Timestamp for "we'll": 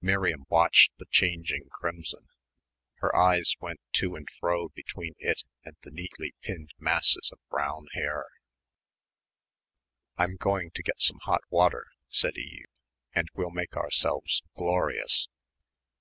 13.36-13.52